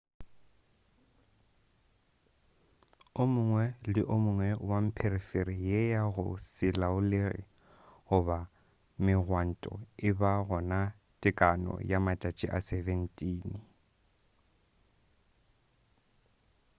[3.21, 7.41] o mongwe le o mongwe wa mpherefere ye ya go se laolege
[8.07, 8.39] goba
[9.05, 9.73] megwanto
[10.07, 10.79] e ba gona
[11.21, 13.57] tekano ya matšatši a 17